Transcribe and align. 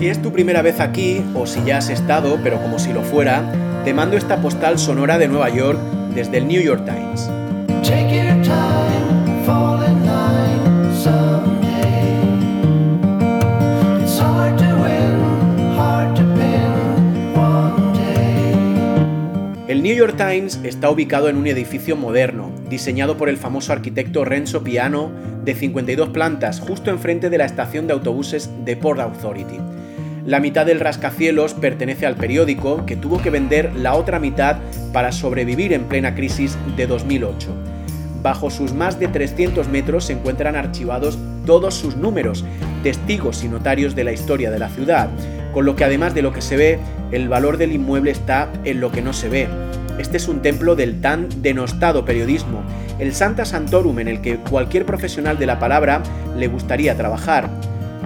Si 0.00 0.08
es 0.08 0.22
tu 0.22 0.32
primera 0.32 0.62
vez 0.62 0.80
aquí, 0.80 1.22
o 1.34 1.44
si 1.44 1.62
ya 1.62 1.76
has 1.76 1.90
estado, 1.90 2.40
pero 2.42 2.58
como 2.62 2.78
si 2.78 2.90
lo 2.90 3.02
fuera, 3.02 3.82
te 3.84 3.92
mando 3.92 4.16
esta 4.16 4.40
postal 4.40 4.78
sonora 4.78 5.18
de 5.18 5.28
Nueva 5.28 5.50
York 5.50 5.78
desde 6.14 6.38
el 6.38 6.48
New 6.48 6.62
York 6.62 6.86
Times. 6.86 7.28
El 19.68 19.82
New 19.82 19.94
York 19.94 20.14
Times 20.16 20.60
está 20.64 20.88
ubicado 20.88 21.28
en 21.28 21.36
un 21.36 21.46
edificio 21.46 21.94
moderno, 21.94 22.50
diseñado 22.70 23.18
por 23.18 23.28
el 23.28 23.36
famoso 23.36 23.74
arquitecto 23.74 24.24
Renzo 24.24 24.64
Piano, 24.64 25.10
de 25.44 25.54
52 25.54 26.08
plantas, 26.08 26.58
justo 26.58 26.90
enfrente 26.90 27.28
de 27.28 27.36
la 27.36 27.44
estación 27.44 27.86
de 27.86 27.92
autobuses 27.92 28.50
de 28.64 28.76
Port 28.78 28.98
Authority. 28.98 29.58
La 30.26 30.38
mitad 30.38 30.66
del 30.66 30.80
rascacielos 30.80 31.54
pertenece 31.54 32.04
al 32.04 32.16
periódico, 32.16 32.84
que 32.84 32.96
tuvo 32.96 33.22
que 33.22 33.30
vender 33.30 33.72
la 33.74 33.94
otra 33.94 34.18
mitad 34.18 34.56
para 34.92 35.12
sobrevivir 35.12 35.72
en 35.72 35.84
plena 35.84 36.14
crisis 36.14 36.58
de 36.76 36.86
2008. 36.86 37.48
Bajo 38.22 38.50
sus 38.50 38.74
más 38.74 39.00
de 39.00 39.08
300 39.08 39.68
metros 39.68 40.04
se 40.04 40.12
encuentran 40.12 40.56
archivados 40.56 41.18
todos 41.46 41.74
sus 41.74 41.96
números, 41.96 42.44
testigos 42.82 43.42
y 43.44 43.48
notarios 43.48 43.94
de 43.94 44.04
la 44.04 44.12
historia 44.12 44.50
de 44.50 44.58
la 44.58 44.68
ciudad, 44.68 45.08
con 45.54 45.64
lo 45.64 45.74
que 45.74 45.84
además 45.84 46.14
de 46.14 46.22
lo 46.22 46.34
que 46.34 46.42
se 46.42 46.58
ve, 46.58 46.78
el 47.12 47.28
valor 47.30 47.56
del 47.56 47.72
inmueble 47.72 48.10
está 48.10 48.50
en 48.64 48.80
lo 48.80 48.92
que 48.92 49.00
no 49.00 49.14
se 49.14 49.30
ve. 49.30 49.48
Este 49.98 50.18
es 50.18 50.28
un 50.28 50.42
templo 50.42 50.76
del 50.76 51.00
tan 51.00 51.28
denostado 51.40 52.04
periodismo, 52.04 52.62
el 52.98 53.14
Santa 53.14 53.46
Santorum 53.46 53.98
en 54.00 54.08
el 54.08 54.20
que 54.20 54.36
cualquier 54.36 54.84
profesional 54.84 55.38
de 55.38 55.46
la 55.46 55.58
palabra 55.58 56.02
le 56.36 56.46
gustaría 56.48 56.94
trabajar. 56.96 57.48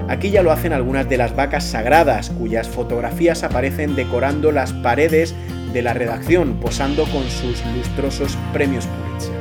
Aquí 0.09 0.31
ya 0.31 0.43
lo 0.43 0.53
hacen 0.53 0.73
algunas 0.73 1.09
de 1.09 1.17
las 1.17 1.35
vacas 1.35 1.65
sagradas, 1.65 2.31
cuyas 2.31 2.69
fotografías 2.69 3.43
aparecen 3.43 3.97
decorando 3.97 4.53
las 4.53 4.73
paredes 4.73 5.35
de 5.73 5.83
la 5.83 5.95
redacción, 5.95 6.61
posando 6.61 7.05
con 7.07 7.25
sus 7.25 7.65
lustrosos 7.75 8.37
premios 8.53 8.87
Pulitzer. 8.87 9.34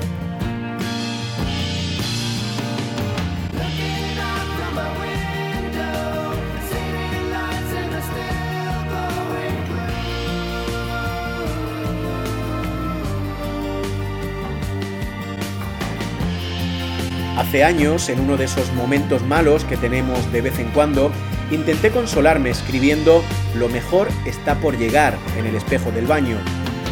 Hace 17.38 17.64
años, 17.64 18.10
en 18.10 18.20
uno 18.20 18.38
de 18.38 18.46
esos 18.46 18.72
momentos 18.74 19.24
malos 19.24 19.66
que 19.66 19.76
tenemos 19.76 20.32
de 20.32 20.42
vez 20.42 20.60
en 20.60 20.68
cuando, 20.68 21.12
intenté 21.50 21.90
consolarme 21.90 22.52
escribiendo 22.52 23.24
Lo 23.58 23.70
mejor 23.70 24.08
está 24.28 24.54
por 24.56 24.78
llegar 24.78 25.18
en 25.40 25.48
el 25.48 25.56
espejo 25.56 25.92
del 25.92 26.06
baño. 26.06 26.38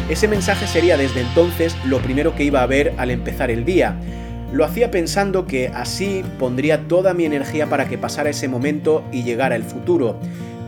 Ese 0.08 0.26
mensaje 0.26 0.66
sería 0.66 0.96
desde 0.96 1.20
entonces 1.20 1.76
lo 1.84 2.00
primero 2.00 2.34
que 2.34 2.42
iba 2.42 2.60
a 2.60 2.66
ver 2.66 2.92
al 2.98 3.12
empezar 3.12 3.52
el 3.52 3.64
día. 3.64 3.96
Lo 4.52 4.64
hacía 4.64 4.90
pensando 4.90 5.46
que 5.46 5.68
así 5.68 6.24
pondría 6.40 6.88
toda 6.88 7.14
mi 7.14 7.24
energía 7.24 7.68
para 7.68 7.88
que 7.88 7.96
pasara 7.96 8.30
ese 8.30 8.48
momento 8.48 9.04
y 9.12 9.22
llegara 9.22 9.54
el 9.54 9.62
futuro. 9.62 10.18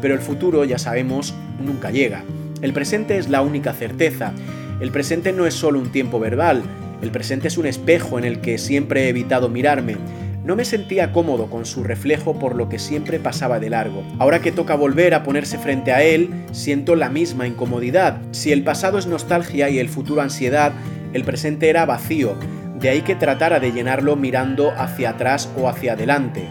Pero 0.00 0.14
el 0.14 0.20
futuro, 0.20 0.64
ya 0.64 0.78
sabemos, 0.78 1.34
nunca 1.60 1.90
llega. 1.90 2.22
El 2.62 2.72
presente 2.72 3.18
es 3.18 3.28
la 3.28 3.42
única 3.42 3.72
certeza. 3.72 4.32
El 4.78 4.92
presente 4.92 5.32
no 5.32 5.46
es 5.46 5.54
solo 5.54 5.80
un 5.80 5.90
tiempo 5.90 6.20
verbal, 6.20 6.62
el 7.04 7.10
presente 7.10 7.48
es 7.48 7.58
un 7.58 7.66
espejo 7.66 8.18
en 8.18 8.24
el 8.24 8.40
que 8.40 8.56
siempre 8.56 9.04
he 9.04 9.08
evitado 9.10 9.50
mirarme. 9.50 9.96
No 10.42 10.56
me 10.56 10.64
sentía 10.64 11.12
cómodo 11.12 11.50
con 11.50 11.66
su 11.66 11.84
reflejo 11.84 12.38
por 12.38 12.54
lo 12.54 12.70
que 12.70 12.78
siempre 12.78 13.18
pasaba 13.18 13.60
de 13.60 13.68
largo. 13.68 14.02
Ahora 14.18 14.40
que 14.40 14.52
toca 14.52 14.74
volver 14.74 15.12
a 15.12 15.22
ponerse 15.22 15.58
frente 15.58 15.92
a 15.92 16.02
él, 16.02 16.30
siento 16.52 16.96
la 16.96 17.10
misma 17.10 17.46
incomodidad. 17.46 18.22
Si 18.30 18.52
el 18.52 18.64
pasado 18.64 18.98
es 18.98 19.06
nostalgia 19.06 19.68
y 19.68 19.78
el 19.78 19.90
futuro 19.90 20.22
ansiedad, 20.22 20.72
el 21.12 21.24
presente 21.24 21.68
era 21.68 21.84
vacío, 21.84 22.36
de 22.80 22.88
ahí 22.88 23.02
que 23.02 23.14
tratara 23.14 23.60
de 23.60 23.72
llenarlo 23.72 24.16
mirando 24.16 24.72
hacia 24.72 25.10
atrás 25.10 25.50
o 25.58 25.68
hacia 25.68 25.92
adelante. 25.92 26.48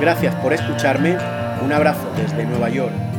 Gracias 0.00 0.34
por 0.36 0.52
escucharme, 0.52 1.16
un 1.64 1.72
abrazo 1.72 2.10
desde 2.16 2.44
Nueva 2.46 2.68
York. 2.68 3.09